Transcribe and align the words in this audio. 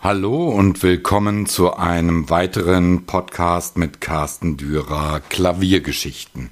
Hallo 0.00 0.50
und 0.50 0.82
willkommen 0.82 1.46
zu 1.46 1.74
einem 1.74 2.28
weiteren 2.28 3.06
Podcast 3.06 3.78
mit 3.78 4.00
Carsten 4.00 4.58
Dürer 4.58 5.20
Klaviergeschichten. 5.30 6.50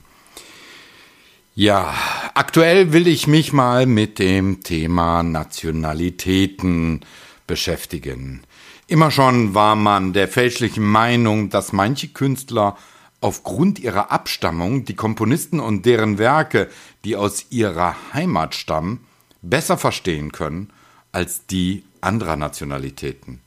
Ja, 1.54 1.94
aktuell 2.32 2.92
will 2.94 3.06
ich 3.06 3.26
mich 3.26 3.52
mal 3.52 3.84
mit 3.84 4.18
dem 4.18 4.62
Thema 4.62 5.22
Nationalitäten 5.22 7.00
beschäftigen. 7.46 8.42
Immer 8.88 9.10
schon 9.10 9.54
war 9.54 9.76
man 9.76 10.14
der 10.14 10.26
fälschlichen 10.26 10.84
Meinung, 10.84 11.50
dass 11.50 11.72
manche 11.72 12.08
Künstler 12.08 12.78
aufgrund 13.20 13.78
ihrer 13.78 14.10
Abstammung 14.10 14.86
die 14.86 14.96
Komponisten 14.96 15.60
und 15.60 15.84
deren 15.84 16.16
Werke, 16.16 16.70
die 17.04 17.14
aus 17.14 17.46
ihrer 17.50 17.94
Heimat 18.14 18.54
stammen, 18.54 19.04
besser 19.42 19.76
verstehen 19.76 20.32
können 20.32 20.70
als 21.14 21.46
die 21.46 21.84
anderer 22.00 22.36
Nationalitäten. 22.36 23.40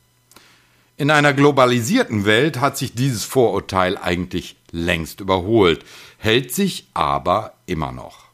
In 0.96 1.12
einer 1.12 1.34
globalisierten 1.34 2.26
Welt 2.26 2.60
hat 2.60 2.78
sich 2.78 2.94
dieses 2.96 3.24
Vorurteil 3.24 3.98
eigentlich 3.98 4.56
längst 4.72 5.20
überholt, 5.20 5.86
hält 6.18 6.52
sich 6.54 6.88
aber 6.94 7.54
immer 7.68 7.92
noch. 7.92 8.26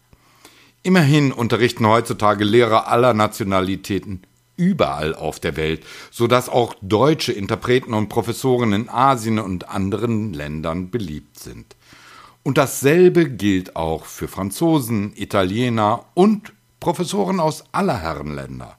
Immerhin 0.82 1.32
unterrichten 1.32 1.88
heutzutage 1.88 2.44
Lehrer 2.44 2.88
aller 2.88 3.14
Nationalitäten 3.14 4.22
überall 4.56 5.16
auf 5.16 5.40
der 5.40 5.58
Welt, 5.58 5.84
so 6.12 6.28
dass 6.28 6.48
auch 6.48 6.76
deutsche 6.82 7.34
Interpreten 7.34 7.94
und 7.94 8.10
Professoren 8.10 8.72
in 8.72 8.88
Asien 8.90 9.40
und 9.40 9.68
anderen 9.70 10.34
Ländern 10.34 10.90
beliebt 10.90 11.40
sind. 11.40 11.76
Und 12.44 12.58
dasselbe 12.58 13.30
gilt 13.30 13.76
auch 13.76 14.06
für 14.06 14.28
Franzosen, 14.28 15.14
Italiener 15.16 16.06
und 16.14 16.54
Professoren 16.80 17.40
aus 17.40 17.64
aller 17.72 18.00
Herren 18.02 18.36
Länder. 18.36 18.78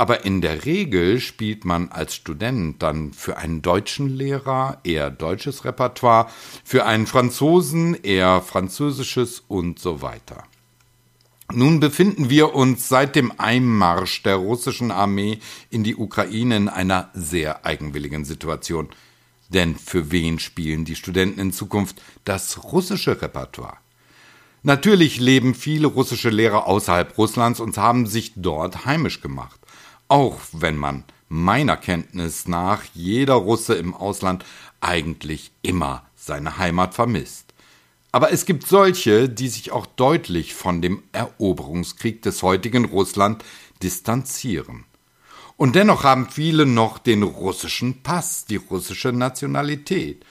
Aber 0.00 0.24
in 0.24 0.40
der 0.40 0.64
Regel 0.64 1.20
spielt 1.20 1.66
man 1.66 1.90
als 1.90 2.14
Student 2.14 2.82
dann 2.82 3.12
für 3.12 3.36
einen 3.36 3.60
deutschen 3.60 4.08
Lehrer 4.08 4.78
eher 4.82 5.10
deutsches 5.10 5.66
Repertoire, 5.66 6.30
für 6.64 6.86
einen 6.86 7.06
Franzosen 7.06 7.94
eher 8.02 8.40
französisches 8.40 9.44
und 9.46 9.78
so 9.78 10.00
weiter. 10.00 10.44
Nun 11.52 11.80
befinden 11.80 12.30
wir 12.30 12.54
uns 12.54 12.88
seit 12.88 13.14
dem 13.14 13.38
Einmarsch 13.38 14.22
der 14.22 14.36
russischen 14.36 14.90
Armee 14.90 15.38
in 15.68 15.84
die 15.84 15.96
Ukraine 15.96 16.56
in 16.56 16.68
einer 16.70 17.10
sehr 17.12 17.66
eigenwilligen 17.66 18.24
Situation. 18.24 18.88
Denn 19.50 19.76
für 19.76 20.10
wen 20.10 20.38
spielen 20.38 20.86
die 20.86 20.96
Studenten 20.96 21.40
in 21.40 21.52
Zukunft 21.52 22.00
das 22.24 22.64
russische 22.64 23.20
Repertoire? 23.20 23.76
Natürlich 24.62 25.20
leben 25.20 25.54
viele 25.54 25.88
russische 25.88 26.30
Lehrer 26.30 26.66
außerhalb 26.66 27.18
Russlands 27.18 27.60
und 27.60 27.76
haben 27.76 28.06
sich 28.06 28.32
dort 28.36 28.86
heimisch 28.86 29.20
gemacht 29.20 29.60
auch 30.10 30.40
wenn 30.52 30.76
man 30.76 31.04
meiner 31.28 31.76
Kenntnis 31.76 32.48
nach 32.48 32.82
jeder 32.92 33.34
Russe 33.34 33.74
im 33.74 33.94
Ausland 33.94 34.44
eigentlich 34.80 35.52
immer 35.62 36.04
seine 36.16 36.58
Heimat 36.58 36.94
vermisst. 36.94 37.54
Aber 38.12 38.32
es 38.32 38.44
gibt 38.44 38.66
solche, 38.66 39.28
die 39.28 39.48
sich 39.48 39.70
auch 39.70 39.86
deutlich 39.86 40.54
von 40.54 40.82
dem 40.82 41.04
Eroberungskrieg 41.12 42.22
des 42.22 42.42
heutigen 42.42 42.86
Russland 42.86 43.44
distanzieren. 43.84 44.84
Und 45.56 45.76
dennoch 45.76 46.02
haben 46.02 46.28
viele 46.28 46.66
noch 46.66 46.98
den 46.98 47.22
russischen 47.22 48.02
Pass, 48.02 48.46
die 48.46 48.56
russische 48.56 49.12
Nationalität. 49.12 50.24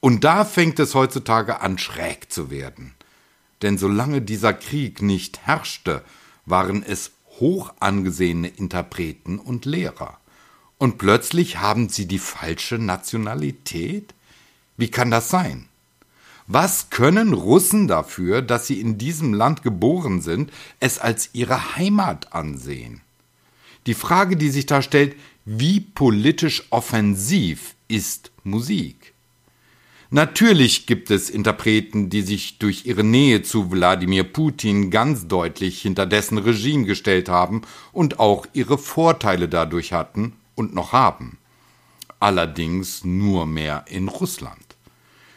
Und 0.00 0.24
da 0.24 0.44
fängt 0.44 0.80
es 0.80 0.96
heutzutage 0.96 1.60
an 1.60 1.78
schräg 1.78 2.32
zu 2.32 2.50
werden. 2.50 2.94
Denn 3.62 3.78
solange 3.78 4.20
dieser 4.20 4.52
Krieg 4.52 5.00
nicht 5.00 5.46
herrschte, 5.46 6.02
waren 6.44 6.82
es 6.82 7.12
hoch 7.42 7.74
angesehene 7.80 8.46
Interpreten 8.46 9.40
und 9.40 9.64
Lehrer. 9.64 10.18
Und 10.78 10.96
plötzlich 10.96 11.58
haben 11.58 11.88
sie 11.88 12.06
die 12.06 12.20
falsche 12.20 12.78
Nationalität? 12.78 14.14
Wie 14.76 14.88
kann 14.88 15.10
das 15.10 15.28
sein? 15.28 15.66
Was 16.46 16.90
können 16.90 17.32
Russen 17.32 17.88
dafür, 17.88 18.42
dass 18.42 18.68
sie 18.68 18.80
in 18.80 18.96
diesem 18.96 19.34
Land 19.34 19.62
geboren 19.62 20.20
sind, 20.20 20.52
es 20.78 21.00
als 21.00 21.30
ihre 21.32 21.76
Heimat 21.76 22.32
ansehen? 22.32 23.00
Die 23.86 23.94
Frage, 23.94 24.36
die 24.36 24.50
sich 24.50 24.66
da 24.66 24.80
stellt, 24.80 25.16
wie 25.44 25.80
politisch 25.80 26.64
offensiv 26.70 27.74
ist 27.88 28.30
Musik? 28.44 29.14
Natürlich 30.14 30.84
gibt 30.84 31.10
es 31.10 31.30
Interpreten, 31.30 32.10
die 32.10 32.20
sich 32.20 32.58
durch 32.58 32.84
ihre 32.84 33.02
Nähe 33.02 33.40
zu 33.40 33.70
Wladimir 33.70 34.24
Putin 34.24 34.90
ganz 34.90 35.26
deutlich 35.26 35.80
hinter 35.80 36.04
dessen 36.04 36.36
Regime 36.36 36.84
gestellt 36.84 37.30
haben 37.30 37.62
und 37.92 38.20
auch 38.20 38.44
ihre 38.52 38.76
Vorteile 38.76 39.48
dadurch 39.48 39.94
hatten 39.94 40.34
und 40.54 40.74
noch 40.74 40.92
haben. 40.92 41.38
Allerdings 42.20 43.06
nur 43.06 43.46
mehr 43.46 43.86
in 43.88 44.08
Russland. 44.08 44.76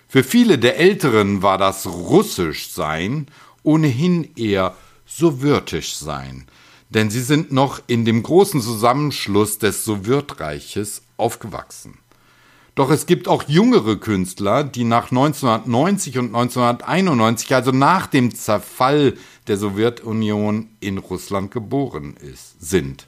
Für 0.10 0.26
viele 0.26 0.58
der 0.58 0.78
Älteren 0.78 1.42
war 1.42 1.58
das 1.58 1.86
Russischsein 1.88 3.28
ohnehin 3.64 4.36
eher 4.36 4.76
Sowjetischsein, 5.06 6.48
denn 6.90 7.10
sie 7.10 7.22
sind 7.22 7.50
noch 7.50 7.82
in 7.88 8.04
dem 8.04 8.22
großen 8.24 8.62
Zusammenschluss 8.62 9.58
des 9.58 9.86
Sowjetreiches 9.86 11.02
aufgewachsen. 11.16 11.98
Doch 12.76 12.92
es 12.92 13.06
gibt 13.06 13.30
auch 13.30 13.44
jüngere 13.48 13.96
Künstler, 13.96 14.66
die 14.66 14.84
nach 14.84 15.10
1990 15.10 16.18
und 16.18 16.36
1991, 16.36 17.56
also 17.56 17.72
nach 17.72 18.06
dem 18.08 18.36
Zerfall 18.36 19.14
der 19.48 19.56
Sowjetunion 19.56 20.68
in 20.82 20.98
Russland 20.98 21.52
geboren 21.52 22.18
ist, 22.18 22.60
sind. 22.60 23.08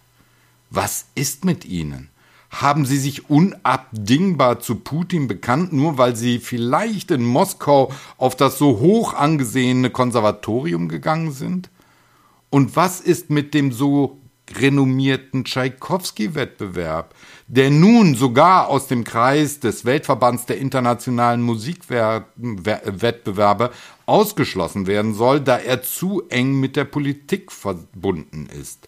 Was 0.70 1.08
ist 1.16 1.44
mit 1.44 1.66
ihnen? 1.66 2.10
Haben 2.50 2.86
sie 2.86 2.98
sich 2.98 3.30
unabdingbar 3.30 4.62
zu 4.62 4.76
Putin 4.76 5.28
bekannt, 5.28 5.74
nur 5.74 5.98
weil 5.98 6.16
sie 6.16 6.40
vielleicht 6.40 7.12
in 7.12 7.26
Moskau 7.26 7.92
auf 8.18 8.38
das 8.38 8.58
so 8.58 8.80
hoch 8.80 9.14
angesehene 9.14 9.90
Konservatorium 9.90 10.88
gegangen 10.88 11.34
sind? 11.34 11.70
Und 12.50 12.78
was 12.78 13.02
ist 13.02 13.30
mit 13.30 13.54
dem 13.54 13.74
so 13.74 14.18
renommierten 14.56 15.46
Tschaikowski-Wettbewerb, 15.46 17.14
der 17.48 17.70
nun 17.70 18.16
sogar 18.16 18.68
aus 18.68 18.88
dem 18.88 19.04
Kreis 19.04 19.60
des 19.60 19.86
Weltverbands 19.86 20.46
der 20.46 20.58
internationalen 20.58 21.42
Musikwettbewerbe 21.42 23.72
ausgeschlossen 24.06 24.88
werden 24.88 25.14
soll, 25.14 25.42
da 25.42 25.58
er 25.58 25.84
zu 25.84 26.24
eng 26.30 26.60
mit 26.60 26.76
der 26.76 26.86
Politik 26.86 27.52
verbunden 27.52 28.48
ist. 28.48 28.88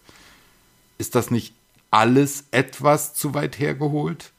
Ist 0.98 1.14
das 1.14 1.30
nicht 1.30 1.54
alles 1.90 2.44
etwas 2.50 3.14
zu 3.14 3.34
weit 3.34 3.58
hergeholt? 3.58 4.32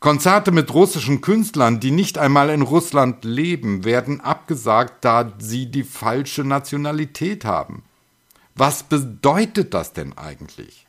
Konzerte 0.00 0.50
mit 0.50 0.72
russischen 0.72 1.20
Künstlern, 1.20 1.78
die 1.78 1.90
nicht 1.90 2.16
einmal 2.16 2.48
in 2.48 2.62
Russland 2.62 3.22
leben, 3.22 3.84
werden 3.84 4.22
abgesagt, 4.22 5.04
da 5.04 5.30
sie 5.38 5.66
die 5.66 5.84
falsche 5.84 6.42
Nationalität 6.42 7.44
haben. 7.44 7.82
Was 8.54 8.82
bedeutet 8.82 9.74
das 9.74 9.92
denn 9.92 10.16
eigentlich? 10.16 10.86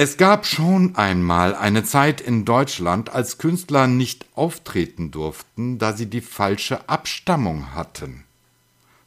Es 0.00 0.16
gab 0.16 0.46
schon 0.46 0.94
einmal 0.94 1.56
eine 1.56 1.82
Zeit 1.82 2.20
in 2.20 2.44
Deutschland, 2.44 3.10
als 3.10 3.38
Künstler 3.38 3.88
nicht 3.88 4.26
auftreten 4.36 5.10
durften, 5.10 5.78
da 5.78 5.92
sie 5.92 6.06
die 6.06 6.20
falsche 6.20 6.88
Abstammung 6.88 7.74
hatten. 7.74 8.22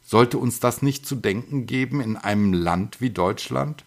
Sollte 0.04 0.36
uns 0.36 0.60
das 0.60 0.82
nicht 0.82 1.06
zu 1.06 1.14
denken 1.14 1.64
geben 1.64 2.02
in 2.02 2.18
einem 2.18 2.52
Land 2.52 3.00
wie 3.00 3.08
Deutschland? 3.08 3.84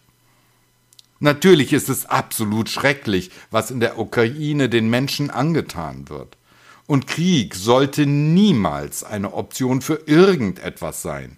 Natürlich 1.20 1.72
ist 1.72 1.88
es 1.88 2.06
absolut 2.06 2.68
schrecklich, 2.68 3.30
was 3.52 3.70
in 3.70 3.78
der 3.78 4.00
Ukraine 4.00 4.68
den 4.68 4.90
Menschen 4.90 5.30
angetan 5.30 6.08
wird. 6.08 6.36
Und 6.88 7.06
Krieg 7.06 7.54
sollte 7.54 8.06
niemals 8.06 9.04
eine 9.04 9.32
Option 9.32 9.80
für 9.80 10.02
irgendetwas 10.06 11.02
sein. 11.02 11.36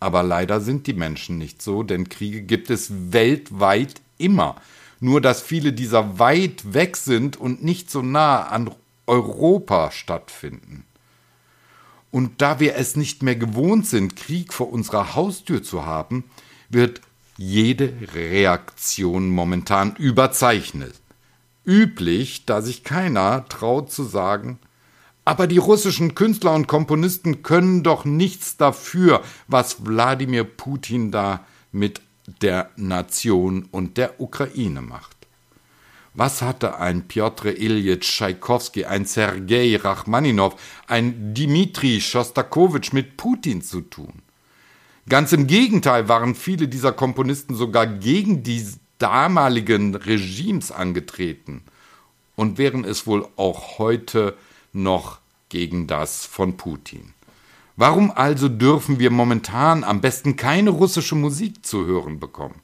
Aber 0.00 0.22
leider 0.22 0.60
sind 0.60 0.86
die 0.86 0.92
Menschen 0.92 1.38
nicht 1.38 1.62
so, 1.62 1.82
denn 1.82 2.08
Kriege 2.08 2.42
gibt 2.42 2.70
es 2.70 3.12
weltweit 3.12 4.00
immer. 4.18 4.56
Nur 5.00 5.20
dass 5.20 5.42
viele 5.42 5.72
dieser 5.72 6.18
weit 6.18 6.74
weg 6.74 6.96
sind 6.96 7.36
und 7.36 7.62
nicht 7.62 7.90
so 7.90 8.02
nah 8.02 8.46
an 8.46 8.70
Europa 9.06 9.90
stattfinden. 9.90 10.84
Und 12.10 12.40
da 12.40 12.60
wir 12.60 12.76
es 12.76 12.96
nicht 12.96 13.22
mehr 13.22 13.36
gewohnt 13.36 13.86
sind, 13.86 14.16
Krieg 14.16 14.52
vor 14.52 14.72
unserer 14.72 15.14
Haustür 15.14 15.62
zu 15.62 15.84
haben, 15.84 16.24
wird 16.68 17.00
jede 17.36 17.92
Reaktion 18.14 19.28
momentan 19.28 19.94
überzeichnet. 19.96 20.94
Üblich, 21.64 22.46
da 22.46 22.62
sich 22.62 22.84
keiner 22.84 23.46
traut 23.48 23.92
zu 23.92 24.04
sagen, 24.04 24.58
aber 25.26 25.48
die 25.48 25.58
russischen 25.58 26.14
Künstler 26.14 26.54
und 26.54 26.68
Komponisten 26.68 27.42
können 27.42 27.82
doch 27.82 28.04
nichts 28.04 28.56
dafür, 28.56 29.22
was 29.48 29.84
Wladimir 29.84 30.44
Putin 30.44 31.10
da 31.10 31.44
mit 31.72 32.00
der 32.40 32.70
Nation 32.76 33.68
und 33.72 33.96
der 33.96 34.20
Ukraine 34.20 34.82
macht. 34.82 35.16
Was 36.14 36.42
hatte 36.42 36.78
ein 36.78 37.08
Piotr 37.08 37.56
Ilyich 37.58 38.00
Tschaikowski, 38.00 38.84
ein 38.84 39.04
Sergei 39.04 39.76
Rachmaninow, 39.76 40.54
ein 40.86 41.34
Dmitri 41.34 42.00
Schostakowitsch 42.00 42.92
mit 42.92 43.16
Putin 43.16 43.62
zu 43.62 43.80
tun? 43.80 44.22
Ganz 45.08 45.32
im 45.32 45.48
Gegenteil 45.48 46.08
waren 46.08 46.36
viele 46.36 46.68
dieser 46.68 46.92
Komponisten 46.92 47.56
sogar 47.56 47.86
gegen 47.88 48.44
die 48.44 48.64
damaligen 48.98 49.96
Regimes 49.96 50.70
angetreten 50.70 51.62
und 52.36 52.58
wären 52.58 52.84
es 52.84 53.08
wohl 53.08 53.26
auch 53.34 53.78
heute 53.78 54.36
noch 54.76 55.18
gegen 55.48 55.86
das 55.86 56.24
von 56.24 56.56
Putin. 56.56 57.14
Warum 57.76 58.10
also 58.10 58.48
dürfen 58.48 58.98
wir 58.98 59.10
momentan 59.10 59.84
am 59.84 60.00
besten 60.00 60.36
keine 60.36 60.70
russische 60.70 61.14
Musik 61.14 61.66
zu 61.66 61.84
hören 61.84 62.18
bekommen? 62.20 62.60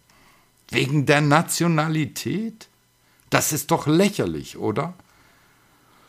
Wegen 0.71 1.05
der 1.05 1.21
Nationalität? 1.21 2.69
Das 3.29 3.53
ist 3.53 3.71
doch 3.71 3.87
lächerlich, 3.87 4.57
oder? 4.57 4.95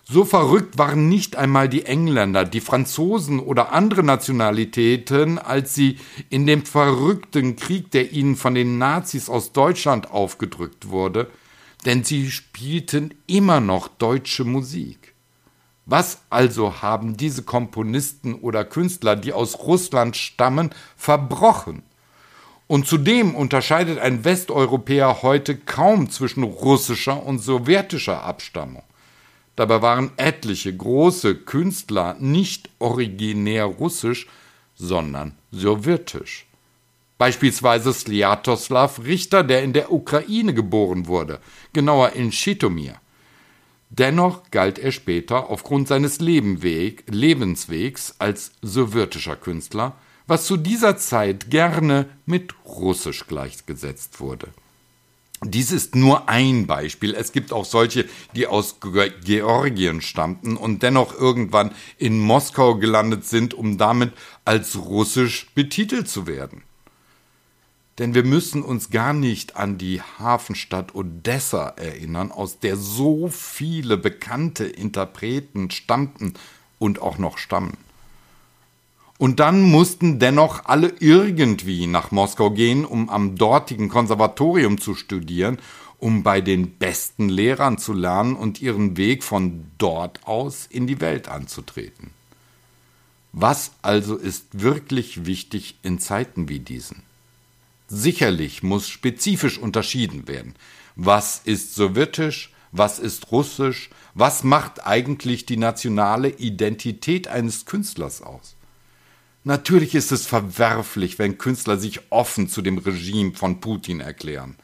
So 0.06 0.26
verrückt 0.26 0.78
waren 0.78 1.08
nicht 1.08 1.38
einmal 1.38 1.70
die 1.70 1.86
Engländer, 1.86 2.44
die 2.44 2.60
Franzosen 2.60 3.40
oder 3.40 3.72
andere 3.72 4.04
Nationalitäten, 4.04 5.38
als 5.38 5.76
sie 5.76 5.98
in 6.30 6.46
dem 6.46 6.66
verrückten 6.66 7.56
Krieg, 7.56 7.92
der 7.92 8.12
ihnen 8.12 8.36
von 8.36 8.54
den 8.54 8.78
Nazis 8.78 9.30
aus 9.30 9.54
Deutschland 9.54 10.12
aufgedrückt 10.12 10.90
wurde, 10.90 11.30
denn 11.86 12.04
sie 12.04 12.32
spielten 12.32 13.14
immer 13.28 13.62
noch 13.62 13.88
deutsche 13.88 14.44
Musik. 14.44 15.13
Was 15.86 16.22
also 16.30 16.82
haben 16.82 17.18
diese 17.18 17.44
Komponisten 17.44 18.36
oder 18.36 18.64
Künstler, 18.64 19.16
die 19.16 19.34
aus 19.34 19.60
Russland 19.60 20.16
stammen, 20.16 20.70
verbrochen? 20.96 21.84
Und 22.68 22.88
zudem 22.88 23.36
unterscheidet 23.36 24.00
ein 24.00 24.24
Westeuropäer 24.24 25.22
heute 25.22 25.58
kaum 25.58 26.10
zwischen 26.10 26.44
russischer 26.44 27.24
und 27.24 27.40
sowjetischer 27.40 28.24
Abstammung. 28.24 28.84
Dabei 29.56 29.82
waren 29.82 30.12
etliche 30.18 30.76
große 30.76 31.36
Künstler 31.36 32.16
nicht 32.20 32.70
originär 32.80 33.66
russisch, 33.66 34.28
sondern 34.76 35.38
sowjetisch. 35.52 36.48
Beispielsweise 37.18 37.94
Sliatoslav 37.94 39.04
Richter, 39.04 39.44
der 39.44 39.64
in 39.64 39.74
der 39.74 39.92
Ukraine 39.92 40.54
geboren 40.54 41.08
wurde, 41.08 41.40
genauer 41.74 42.14
in 42.14 42.32
Schitomir. 42.32 42.96
Dennoch 43.96 44.50
galt 44.50 44.80
er 44.80 44.92
später 44.92 45.52
aufgrund 45.52 45.88
seines 45.88 46.20
Lebenweg, 46.20 47.04
Lebenswegs 47.08 48.16
als 48.18 48.54
sowjetischer 48.64 49.36
Künstler, 49.36 49.96
was 50.26 50.48
zu 50.48 50.58
dieser 50.58 50.98
Zeit 50.98 51.52
gerne 51.52 52.10
mit 52.26 52.56
Russisch 52.66 53.28
gleichgesetzt 53.28 54.20
wurde. 54.20 54.48
Dies 55.44 55.72
ist 55.72 55.94
nur 55.94 56.28
ein 56.28 56.66
Beispiel. 56.66 57.14
Es 57.14 57.34
gibt 57.34 57.54
auch 57.54 57.66
solche, 57.66 58.06
die 58.36 58.48
aus 58.48 58.78
Georgien 58.80 60.02
stammten 60.02 60.58
und 60.58 60.82
dennoch 60.82 61.14
irgendwann 61.14 61.72
in 62.00 62.18
Moskau 62.18 62.76
gelandet 62.76 63.26
sind, 63.26 63.54
um 63.54 63.78
damit 63.78 64.14
als 64.44 64.76
russisch 64.76 65.52
betitelt 65.54 66.10
zu 66.10 66.26
werden. 66.26 66.64
Denn 68.00 68.16
wir 68.16 68.24
müssen 68.24 68.64
uns 68.64 68.90
gar 68.90 69.14
nicht 69.14 69.56
an 69.56 69.78
die 69.78 70.02
Hafenstadt 70.02 70.96
Odessa 70.96 71.68
erinnern, 71.70 72.32
aus 72.32 72.60
der 72.60 72.76
so 72.76 73.28
viele 73.28 73.98
bekannte 73.98 74.66
Interpreten 74.66 75.70
stammten 75.70 76.34
und 76.80 77.02
auch 77.02 77.20
noch 77.20 77.38
stammen. 77.38 77.78
Und 79.20 79.40
dann 79.40 79.62
mussten 79.62 80.18
dennoch 80.18 80.66
alle 80.66 80.92
irgendwie 81.00 81.86
nach 81.86 82.12
Moskau 82.12 82.50
gehen, 82.50 82.84
um 82.84 83.10
am 83.10 83.36
dortigen 83.36 83.90
Konservatorium 83.90 84.82
zu 84.82 84.96
studieren, 84.96 85.60
um 86.00 86.24
bei 86.24 86.42
den 86.42 86.72
besten 86.72 87.30
Lehrern 87.30 87.78
zu 87.78 87.94
lernen 87.94 88.36
und 88.36 88.62
ihren 88.62 88.98
Weg 88.98 89.24
von 89.24 89.66
dort 89.78 90.28
aus 90.28 90.66
in 90.70 90.88
die 90.88 91.00
Welt 91.00 91.30
anzutreten. 91.30 92.10
Was 93.32 93.72
also 93.82 94.18
ist 94.18 94.62
wirklich 94.62 95.26
wichtig 95.26 95.78
in 95.84 96.00
Zeiten 96.00 96.50
wie 96.50 96.60
diesen? 96.60 97.04
Sicherlich 97.96 98.64
muss 98.64 98.90
spezifisch 98.90 99.60
unterschieden 99.60 100.28
werden. 100.28 100.56
Was 100.96 101.42
ist 101.46 101.76
sowjetisch? 101.76 102.52
Was 102.72 102.98
ist 102.98 103.32
russisch? 103.32 103.92
Was 104.16 104.44
macht 104.44 104.88
eigentlich 104.88 105.46
die 105.46 105.58
nationale 105.58 106.30
Identität 106.30 107.28
eines 107.28 107.68
Künstlers 107.68 108.24
aus? 108.24 108.56
Natürlich 109.44 109.94
ist 109.94 110.12
es 110.12 110.26
verwerflich, 110.26 111.20
wenn 111.20 111.38
Künstler 111.38 111.78
sich 111.78 112.00
offen 112.10 112.50
zu 112.50 112.64
dem 112.64 112.80
Regime 112.80 113.34
von 113.36 113.60
Putin 113.60 114.00
erklären. 114.00 114.56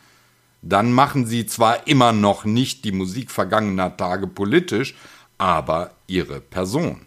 Dann 0.64 0.92
machen 0.92 1.28
sie 1.28 1.46
zwar 1.46 1.86
immer 1.88 2.14
noch 2.14 2.46
nicht 2.46 2.84
die 2.84 2.92
Musik 2.92 3.30
vergangener 3.30 3.96
Tage 3.96 4.26
politisch, 4.26 4.96
aber 5.38 5.92
ihre 6.08 6.42
Person. 6.42 7.06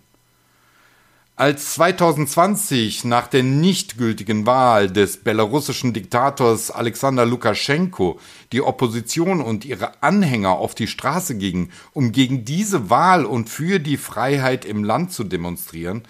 Als 1.35 1.73
2020 1.75 3.05
nach 3.05 3.27
der 3.27 3.43
nicht 3.43 3.97
gültigen 3.97 4.45
Wahl 4.45 4.91
des 4.91 5.17
belarussischen 5.17 5.95
Diktators 5.95 6.71
Alexander 6.71 7.25
Lukaschenko 7.25 8.21
die 8.53 8.61
Opposition 8.61 9.41
und 9.41 9.65
ihre 9.65 10.03
Anhänger 10.03 10.51
auf 10.51 10.75
die 10.75 10.87
Straße 10.87 11.39
gingen, 11.39 11.73
um 11.95 12.13
gegen 12.13 12.45
diese 12.45 12.91
Wahl 12.91 13.25
und 13.25 13.49
für 13.49 13.79
die 13.79 13.97
Freiheit 13.97 14.67
im 14.67 14.85
Land 14.85 15.15
zu 15.15 15.25
demonstrieren, 15.25 16.03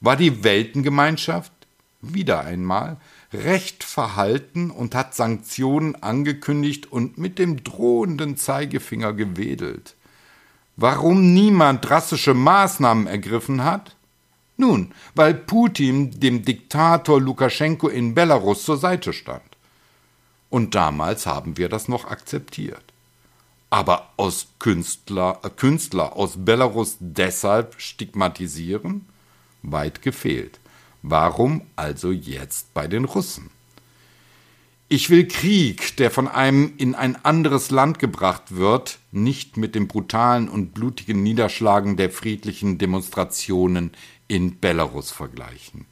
war 0.00 0.14
die 0.14 0.44
Weltengemeinschaft 0.44 1.52
wieder 2.00 2.42
einmal 2.42 2.96
recht 3.32 3.82
verhalten 3.82 4.70
und 4.70 4.94
hat 4.94 5.16
Sanktionen 5.16 6.00
angekündigt 6.00 6.90
und 6.92 7.18
mit 7.18 7.40
dem 7.40 7.64
drohenden 7.64 8.36
Zeigefinger 8.36 9.14
gewedelt. 9.14 9.96
Warum 10.76 11.34
niemand 11.34 11.88
drastische 11.88 12.34
Maßnahmen 12.34 13.08
ergriffen 13.08 13.64
hat? 13.64 13.96
Nun, 14.60 14.92
weil 15.14 15.32
Putin 15.32 16.20
dem 16.20 16.44
Diktator 16.44 17.18
Lukaschenko 17.18 17.88
in 17.88 18.14
Belarus 18.14 18.64
zur 18.64 18.76
Seite 18.76 19.14
stand. 19.14 19.42
Und 20.50 20.74
damals 20.74 21.24
haben 21.24 21.56
wir 21.56 21.70
das 21.70 21.88
noch 21.88 22.04
akzeptiert. 22.04 22.84
Aber 23.70 24.10
aus 24.18 24.48
Künstler, 24.58 25.40
äh, 25.42 25.48
Künstler 25.48 26.14
aus 26.14 26.34
Belarus 26.36 26.96
deshalb 27.00 27.80
stigmatisieren? 27.80 29.06
weit 29.62 30.02
gefehlt. 30.02 30.58
Warum 31.02 31.62
also 31.76 32.10
jetzt 32.10 32.72
bei 32.74 32.86
den 32.86 33.04
Russen? 33.04 33.50
Ich 34.88 35.08
will 35.08 35.28
Krieg, 35.28 35.96
der 35.98 36.10
von 36.10 36.26
einem 36.26 36.72
in 36.76 36.94
ein 36.94 37.24
anderes 37.24 37.70
Land 37.70 37.98
gebracht 37.98 38.56
wird, 38.56 38.98
nicht 39.12 39.56
mit 39.56 39.74
dem 39.74 39.86
brutalen 39.86 40.48
und 40.48 40.74
blutigen 40.74 41.22
Niederschlagen 41.22 41.96
der 41.96 42.10
friedlichen 42.10 42.76
Demonstrationen 42.76 43.92
in 44.30 44.60
Belarus 44.60 45.10
vergleichen. 45.10 45.86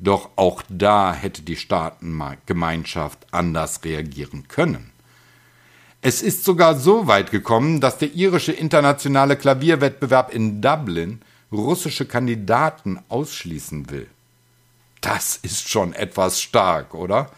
Doch 0.00 0.30
auch 0.36 0.62
da 0.68 1.14
hätte 1.14 1.42
die 1.42 1.56
Staatengemeinschaft 1.56 3.26
anders 3.30 3.84
reagieren 3.84 4.48
können. 4.48 4.90
Es 6.00 6.22
ist 6.22 6.44
sogar 6.44 6.78
so 6.78 7.06
weit 7.06 7.30
gekommen, 7.30 7.80
dass 7.80 7.98
der 7.98 8.14
irische 8.14 8.52
internationale 8.52 9.36
Klavierwettbewerb 9.36 10.34
in 10.34 10.60
Dublin 10.60 11.20
russische 11.50 12.06
Kandidaten 12.06 13.00
ausschließen 13.08 13.90
will. 13.90 14.08
Das 15.00 15.36
ist 15.36 15.68
schon 15.68 15.92
etwas 15.92 16.42
stark, 16.42 16.94
oder? 16.94 17.30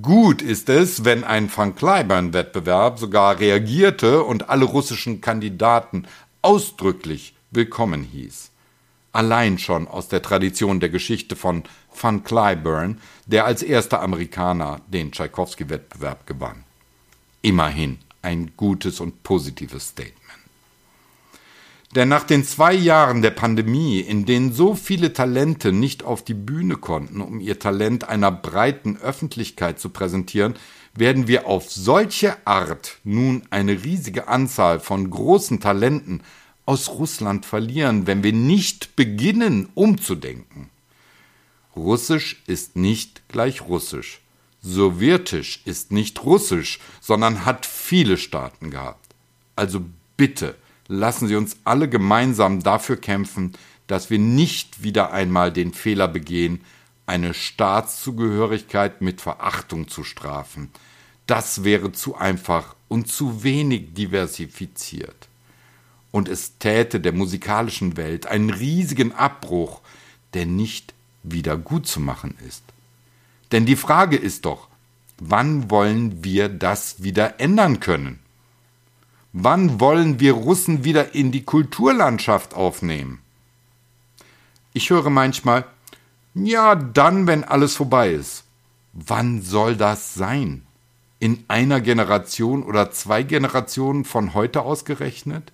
Gut 0.00 0.40
ist 0.40 0.68
es, 0.68 1.04
wenn 1.04 1.24
ein 1.24 1.50
Van 1.54 1.74
Cliburn-Wettbewerb 1.74 2.98
sogar 2.98 3.38
reagierte 3.38 4.22
und 4.22 4.48
alle 4.48 4.64
russischen 4.64 5.20
Kandidaten 5.20 6.06
ausdrücklich 6.42 7.34
willkommen 7.50 8.02
hieß. 8.04 8.49
Allein 9.12 9.58
schon 9.58 9.88
aus 9.88 10.08
der 10.08 10.22
Tradition 10.22 10.78
der 10.78 10.88
Geschichte 10.88 11.34
von 11.34 11.64
Van 12.00 12.22
Cliburn, 12.22 13.00
der 13.26 13.44
als 13.44 13.62
erster 13.62 14.00
Amerikaner 14.02 14.80
den 14.86 15.10
Tschaikowski-Wettbewerb 15.10 16.26
gewann. 16.26 16.64
Immerhin 17.42 17.98
ein 18.22 18.52
gutes 18.56 19.00
und 19.00 19.22
positives 19.22 19.88
Statement. 19.88 20.20
Denn 21.96 22.08
nach 22.08 22.22
den 22.22 22.44
zwei 22.44 22.72
Jahren 22.72 23.20
der 23.20 23.32
Pandemie, 23.32 23.98
in 23.98 24.24
denen 24.24 24.52
so 24.52 24.76
viele 24.76 25.12
Talente 25.12 25.72
nicht 25.72 26.04
auf 26.04 26.22
die 26.22 26.34
Bühne 26.34 26.76
konnten, 26.76 27.20
um 27.20 27.40
ihr 27.40 27.58
Talent 27.58 28.08
einer 28.08 28.30
breiten 28.30 28.96
Öffentlichkeit 28.96 29.80
zu 29.80 29.88
präsentieren, 29.88 30.54
werden 30.94 31.26
wir 31.26 31.46
auf 31.46 31.70
solche 31.70 32.36
Art 32.46 32.98
nun 33.02 33.42
eine 33.50 33.82
riesige 33.82 34.28
Anzahl 34.28 34.78
von 34.78 35.10
großen 35.10 35.58
Talenten 35.58 36.22
aus 36.66 36.88
Russland 36.90 37.46
verlieren, 37.46 38.06
wenn 38.06 38.22
wir 38.22 38.32
nicht 38.32 38.96
beginnen 38.96 39.68
umzudenken. 39.74 40.70
Russisch 41.74 42.42
ist 42.46 42.76
nicht 42.76 43.22
gleich 43.28 43.62
Russisch. 43.62 44.20
Sowjetisch 44.62 45.62
ist 45.64 45.90
nicht 45.90 46.22
Russisch, 46.24 46.80
sondern 47.00 47.44
hat 47.44 47.64
viele 47.64 48.18
Staaten 48.18 48.70
gehabt. 48.70 49.14
Also 49.56 49.82
bitte, 50.16 50.54
lassen 50.88 51.28
Sie 51.28 51.36
uns 51.36 51.56
alle 51.64 51.88
gemeinsam 51.88 52.62
dafür 52.62 52.96
kämpfen, 52.96 53.52
dass 53.86 54.10
wir 54.10 54.18
nicht 54.18 54.82
wieder 54.82 55.12
einmal 55.12 55.52
den 55.52 55.72
Fehler 55.72 56.08
begehen, 56.08 56.60
eine 57.06 57.34
Staatszugehörigkeit 57.34 59.00
mit 59.00 59.20
Verachtung 59.20 59.88
zu 59.88 60.04
strafen. 60.04 60.70
Das 61.26 61.64
wäre 61.64 61.92
zu 61.92 62.16
einfach 62.16 62.76
und 62.88 63.08
zu 63.08 63.42
wenig 63.42 63.94
diversifiziert. 63.94 65.29
Und 66.12 66.28
es 66.28 66.58
täte 66.58 67.00
der 67.00 67.12
musikalischen 67.12 67.96
Welt 67.96 68.26
einen 68.26 68.50
riesigen 68.50 69.12
Abbruch, 69.12 69.80
der 70.34 70.46
nicht 70.46 70.94
wieder 71.22 71.56
gut 71.56 71.86
zu 71.86 72.00
machen 72.00 72.36
ist. 72.46 72.64
Denn 73.52 73.66
die 73.66 73.76
Frage 73.76 74.16
ist 74.16 74.44
doch, 74.44 74.70
Wann 75.22 75.70
wollen 75.70 76.24
wir 76.24 76.48
das 76.48 77.02
wieder 77.02 77.40
ändern 77.40 77.78
können? 77.78 78.20
Wann 79.34 79.78
wollen 79.78 80.18
wir 80.18 80.32
Russen 80.32 80.82
wieder 80.82 81.14
in 81.14 81.30
die 81.30 81.44
Kulturlandschaft 81.44 82.54
aufnehmen? 82.54 83.20
Ich 84.72 84.88
höre 84.88 85.10
manchmal, 85.10 85.66
ja, 86.32 86.74
dann, 86.74 87.26
wenn 87.26 87.44
alles 87.44 87.76
vorbei 87.76 88.12
ist. 88.12 88.44
Wann 88.94 89.42
soll 89.42 89.76
das 89.76 90.14
sein? 90.14 90.62
In 91.18 91.44
einer 91.48 91.82
Generation 91.82 92.62
oder 92.62 92.90
zwei 92.90 93.22
Generationen 93.22 94.06
von 94.06 94.32
heute 94.32 94.62
ausgerechnet? 94.62 95.52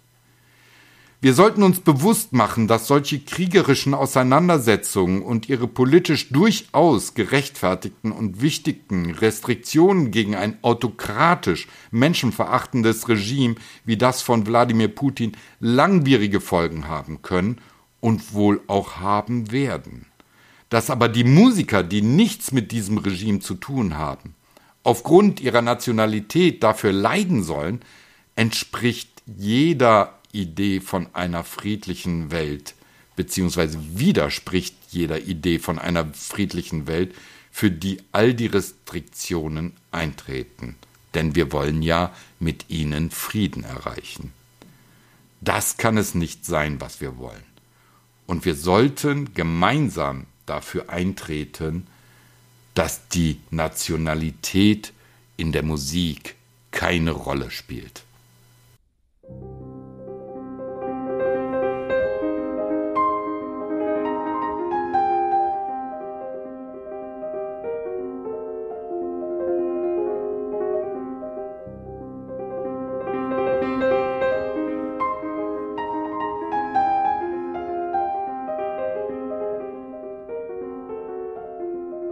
Wir 1.18 1.32
sollten 1.32 1.62
uns 1.62 1.80
bewusst 1.80 2.34
machen, 2.34 2.68
dass 2.68 2.86
solche 2.86 3.18
kriegerischen 3.20 3.94
Auseinandersetzungen 3.94 5.22
und 5.22 5.48
ihre 5.48 5.66
politisch 5.66 6.28
durchaus 6.28 7.14
gerechtfertigten 7.14 8.12
und 8.12 8.42
wichtigen 8.42 9.12
Restriktionen 9.12 10.10
gegen 10.10 10.34
ein 10.34 10.58
autokratisch 10.62 11.68
menschenverachtendes 11.90 13.08
Regime 13.08 13.54
wie 13.86 13.96
das 13.96 14.20
von 14.20 14.46
Wladimir 14.46 14.88
Putin 14.88 15.32
langwierige 15.58 16.40
Folgen 16.40 16.86
haben 16.86 17.22
können 17.22 17.62
und 18.00 18.34
wohl 18.34 18.60
auch 18.66 18.96
haben 18.96 19.50
werden. 19.50 20.04
Dass 20.68 20.90
aber 20.90 21.08
die 21.08 21.24
Musiker, 21.24 21.82
die 21.82 22.02
nichts 22.02 22.52
mit 22.52 22.72
diesem 22.72 22.98
Regime 22.98 23.38
zu 23.38 23.54
tun 23.54 23.96
haben, 23.96 24.34
aufgrund 24.82 25.40
ihrer 25.40 25.62
Nationalität 25.62 26.62
dafür 26.62 26.92
leiden 26.92 27.42
sollen, 27.42 27.80
entspricht 28.34 29.22
jeder 29.26 30.15
Idee 30.36 30.80
von 30.80 31.14
einer 31.14 31.44
friedlichen 31.44 32.30
Welt, 32.30 32.74
beziehungsweise 33.16 33.78
widerspricht 33.98 34.76
jeder 34.90 35.20
Idee 35.20 35.58
von 35.58 35.78
einer 35.78 36.06
friedlichen 36.12 36.86
Welt, 36.86 37.14
für 37.50 37.70
die 37.70 37.98
all 38.12 38.34
die 38.34 38.46
Restriktionen 38.46 39.72
eintreten. 39.90 40.76
Denn 41.14 41.34
wir 41.34 41.52
wollen 41.52 41.80
ja 41.82 42.12
mit 42.38 42.66
ihnen 42.68 43.10
Frieden 43.10 43.64
erreichen. 43.64 44.32
Das 45.40 45.78
kann 45.78 45.96
es 45.96 46.14
nicht 46.14 46.44
sein, 46.44 46.80
was 46.80 47.00
wir 47.00 47.16
wollen. 47.16 47.44
Und 48.26 48.44
wir 48.44 48.54
sollten 48.54 49.32
gemeinsam 49.32 50.26
dafür 50.44 50.90
eintreten, 50.90 51.86
dass 52.74 53.08
die 53.08 53.40
Nationalität 53.50 54.92
in 55.36 55.52
der 55.52 55.62
Musik 55.62 56.34
keine 56.70 57.12
Rolle 57.12 57.50
spielt. 57.50 58.05